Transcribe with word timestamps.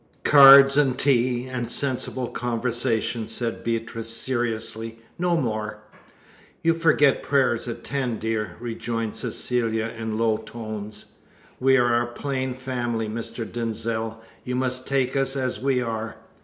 "Cards 0.23 0.77
and 0.77 0.97
tea, 0.97 1.45
and 1.45 1.69
sensible 1.69 2.29
conversation," 2.29 3.27
said 3.27 3.63
Beatrice 3.63 4.09
seriously, 4.09 4.97
"no 5.19 5.37
more." 5.39 5.83
"You 6.63 6.73
forget 6.73 7.21
prayers 7.21 7.67
at 7.67 7.83
ten, 7.83 8.17
dear," 8.17 8.57
rejoined 8.59 9.15
Cecilia 9.15 9.89
in 9.95 10.17
low 10.17 10.37
tones. 10.37 11.05
"We 11.59 11.77
are 11.77 12.01
a 12.01 12.11
plain 12.11 12.55
family, 12.55 13.07
Mr. 13.07 13.45
Denzil. 13.45 14.19
You 14.43 14.55
must 14.55 14.87
take 14.87 15.15
us 15.15 15.35
as 15.35 15.61
we 15.61 15.83
are." 15.83 16.15